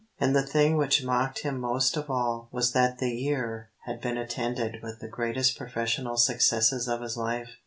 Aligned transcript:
And 0.19 0.35
the 0.35 0.41
thing 0.41 0.77
which 0.77 1.03
mocked 1.03 1.41
him 1.43 1.59
most 1.59 1.95
of 1.95 2.09
all 2.09 2.49
was 2.51 2.71
that 2.71 2.97
the 2.97 3.11
year 3.11 3.69
had 3.85 4.01
been 4.01 4.17
attended 4.17 4.81
with 4.81 4.99
the 4.99 5.07
greatest 5.07 5.55
professional 5.59 6.17
successes 6.17 6.87
of 6.87 7.01
his 7.01 7.17
life. 7.17 7.59